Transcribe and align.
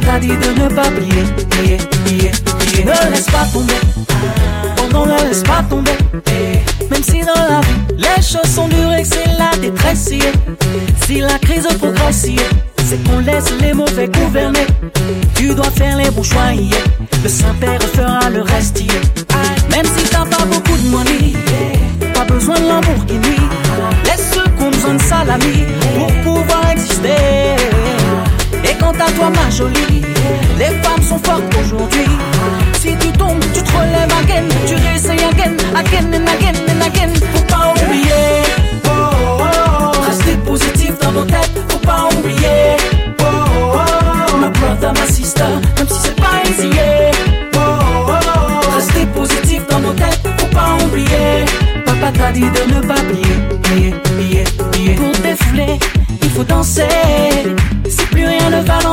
pas 0.00 0.18
dit 0.18 0.28
de 0.28 0.60
ne 0.62 0.68
pas 0.74 0.82
prier, 0.82 1.76
Ne 2.84 3.12
laisse 3.12 3.26
pas 3.26 3.46
tomber, 3.52 3.72
oh 4.78 4.96
on 4.96 5.06
ne 5.06 5.28
laisse 5.28 5.42
pas 5.42 5.62
tomber. 5.68 5.92
Même 6.90 7.02
si 7.02 7.20
dans 7.20 7.34
la 7.34 7.60
vie, 7.60 7.98
les 7.98 8.22
choses 8.22 8.54
sont 8.54 8.68
dures 8.68 8.92
et 8.94 9.04
c'est 9.04 9.24
la 9.38 9.56
détresse, 9.58 10.10
si 11.06 11.20
la 11.20 11.38
crise 11.38 11.66
progresse, 11.78 12.26
c'est 12.84 13.04
qu'on 13.08 13.18
laisse 13.20 13.52
les 13.60 13.72
mauvais 13.72 14.08
gouverner. 14.08 14.66
Tu 15.34 15.54
dois 15.54 15.70
faire 15.70 15.96
les 15.96 16.10
bons 16.10 16.22
choix, 16.24 16.52
le 16.52 17.28
Saint-Père 17.28 17.80
fera 17.94 18.30
le 18.30 18.42
reste. 18.42 18.82
Même 19.70 19.86
si 19.96 20.04
t'as 20.10 20.24
pas 20.24 20.44
beaucoup 20.44 20.76
de 20.76 20.88
money, 20.88 21.32
pas 22.12 22.24
besoin 22.24 22.56
de 22.58 22.66
l'amour 22.66 23.06
qui 23.06 23.14
nuit. 23.14 23.48
Laisse 24.04 24.28
ceux 24.32 24.44
qu'on 24.58 24.70
besoin 24.70 24.94
de 24.94 25.02
salami. 25.02 25.73
jolie. 29.50 30.02
Les 30.58 30.70
femmes 30.82 31.02
sont 31.02 31.18
fortes 31.18 31.42
aujourd'hui. 31.62 32.08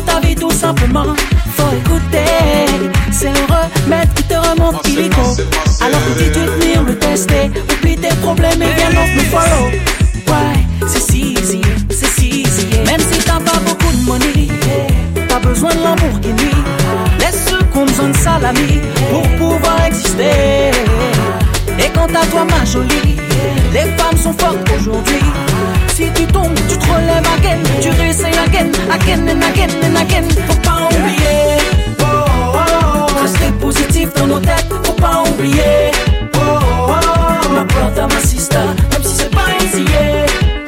ta 0.00 0.20
vie 0.20 0.34
tout 0.34 0.50
simplement. 0.50 1.04
Faut 1.56 1.72
écouter, 1.72 2.90
c'est 3.10 3.28
un 3.28 3.32
remède 3.48 4.08
qui 4.14 4.22
te 4.24 4.34
remonte 4.34 4.82
qui 4.82 4.92
l'écho 4.96 5.36
Alors 5.80 6.00
que 6.16 6.24
tu 6.32 6.40
venir 6.40 6.82
me 6.82 6.94
tester, 6.96 7.50
oublie 7.72 7.96
tes 7.96 8.14
problèmes 8.16 8.60
et 8.62 8.72
viens 8.76 8.90
donc 8.90 9.08
me 9.16 9.22
follow. 9.22 9.70
Ouais, 10.28 10.88
c'est 10.88 11.00
si 11.12 11.34
easy, 11.34 11.60
c'est 11.90 12.06
si 12.08 12.42
easy. 12.42 12.66
Même 12.84 13.00
si 13.10 13.18
t'as 13.20 13.38
pas 13.40 13.58
beaucoup 13.66 13.92
de 13.96 14.04
money, 14.06 14.48
t'as 15.28 15.38
besoin 15.38 15.70
de 15.70 15.82
l'amour 15.82 16.20
qui 16.20 16.28
nuit. 16.28 16.54
Laisse 17.20 17.46
ceux 17.48 17.64
qu'on 17.72 17.86
besoin 17.86 18.08
de 18.08 18.16
salami 18.16 18.80
pour 19.10 19.22
pouvoir 19.36 19.84
exister. 19.86 20.70
Et 21.78 21.88
quant 21.94 22.04
à 22.06 22.26
toi, 22.26 22.44
ma 22.44 22.64
jolie, 22.64 23.16
les 23.72 23.96
femmes 23.96 24.16
sont 24.22 24.32
fortes 24.32 24.65
again 28.90 29.28
and 29.28 29.42
again 29.42 29.70
and 29.84 29.96
again. 29.96 30.24
Faut 30.46 30.60
pas 30.62 30.88
oublier. 30.88 31.58
Oh, 32.00 32.04
oh, 32.06 32.58
oh. 32.58 33.20
Rester 33.20 33.52
positif 33.60 34.08
dans 34.16 34.26
nos 34.26 34.38
têtes. 34.38 34.66
Faut 34.84 34.92
pas 34.92 35.22
oublier. 35.28 35.90
Oh, 36.34 36.38
oh, 36.40 36.90
oh. 36.90 37.48
My 37.50 37.64
brother, 37.64 38.06
my 38.08 38.22
sister. 38.26 38.58
Même 38.92 39.02
si 39.04 39.14
c'est 39.16 39.30
pas 39.30 39.48
easy. 39.64 39.84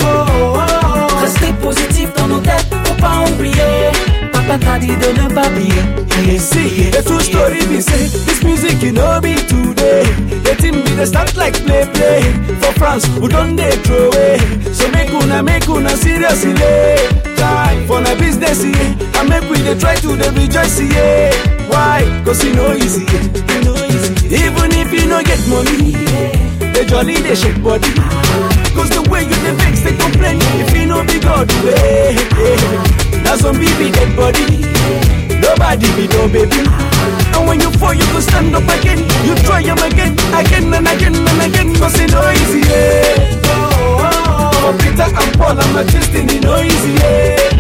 Oh, 0.00 0.05
oh, 0.06 0.59
oh. 0.59 1.23
Rester 1.23 1.53
positif 1.62 2.09
dans 2.19 2.29
nos 2.29 2.38
têtes. 2.41 2.67
Faut 2.85 2.94
pas 2.94 3.23
oublier. 3.31 3.93
Papa 4.32 4.59
t'a 4.59 4.79
dit 4.79 4.87
de 4.88 5.21
ne 5.23 5.29
pas 5.32 5.47
oublier. 5.49 6.32
Essayer. 6.35 6.91
The 6.91 7.05
true 7.05 7.21
story 7.21 7.64
we 7.71 7.81
say 7.81 8.09
this 8.26 8.43
music 8.43 8.82
you 8.82 8.93
know 8.93 9.21
be 9.21 9.35
today. 9.47 10.03
The 10.43 10.56
team 10.59 10.82
be 10.82 10.91
the 10.97 11.06
start 11.06 11.37
like 11.37 11.55
play 11.64 11.87
play 11.94 12.32
for 12.61 12.73
France 12.73 13.09
We 13.21 13.29
don't 13.29 13.55
they 13.55 13.71
throw 13.85 14.09
away. 14.11 14.38
So 14.73 14.88
make 14.91 15.11
una 15.12 15.43
make 15.43 15.69
una 15.69 15.91
seriously 15.91 16.55
for 17.88 18.02
my 18.05 18.14
business 18.20 18.61
yeah. 18.69 18.93
I 19.17 19.25
make 19.25 19.49
we 19.49 19.56
dey 19.64 19.73
try 19.81 19.96
to 19.96 20.08
dey 20.14 20.29
rejoice 20.37 20.76
yeah. 20.76 21.32
Why? 21.73 22.05
Cause 22.25 22.44
you 22.44 22.52
no 22.52 22.76
easy. 22.76 23.08
E 23.08 23.56
no 23.64 23.73
easy. 23.88 24.12
Even 24.44 24.69
if 24.76 24.93
you 24.93 25.08
no 25.08 25.25
get 25.25 25.40
money, 25.49 25.96
yeah. 25.96 26.76
the 26.76 26.85
jolly 26.85 27.17
dey 27.25 27.35
shake 27.35 27.61
body. 27.64 27.88
Cause 28.76 28.93
the 28.93 29.00
way 29.08 29.25
you 29.25 29.38
dey 29.40 29.56
vex 29.56 29.81
they 29.81 29.96
complain 29.96 30.37
if 30.61 30.76
you 30.76 30.85
no 30.85 31.00
be 31.02 31.17
God 31.19 31.49
way. 31.64 32.12
Yeah. 32.12 33.25
Na 33.25 33.32
some 33.40 33.56
be 33.56 33.67
dead 33.88 34.12
body. 34.12 34.69
Nobody 35.40 35.88
be 35.96 36.05
no 36.12 36.29
baby. 36.29 36.61
And 37.32 37.43
when 37.49 37.58
you 37.64 37.73
fall, 37.81 37.96
you 37.96 38.05
go 38.12 38.20
stand 38.20 38.52
up 38.52 38.69
again. 38.69 39.00
You 39.25 39.32
try 39.49 39.64
them 39.64 39.81
again, 39.81 40.12
again 40.37 40.69
and 40.76 40.85
again 40.87 41.17
and 41.17 41.40
again. 41.40 41.69
Cause 41.81 41.96
it's 41.96 42.12
no 42.12 42.20
easy, 42.37 42.61
yeah. 42.69 43.38
Peter 44.76 45.08
and 45.08 45.32
Paul, 45.40 45.56
I'm 45.56 45.76
a 45.76 45.90
Christian, 45.90 46.29
it's 46.29 46.44
no 46.44 46.61
easy, 46.61 46.93
yeah 47.00 47.58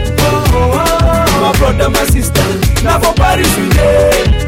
brother, 1.58 1.90
my 1.90 2.04
sister. 2.04 2.84
Now 2.84 3.00
for 3.00 3.14
Paris 3.14 3.52
today. 3.54 4.47